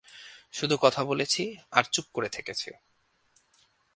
[0.51, 1.43] শুধু কথা বলেছি
[1.71, 2.69] আর চুপ করে থেকেছি।